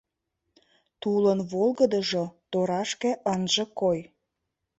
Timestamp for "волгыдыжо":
1.51-2.23